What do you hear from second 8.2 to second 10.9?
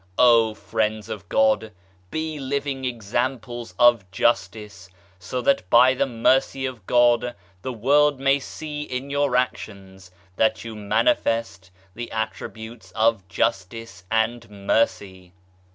see in your actions that you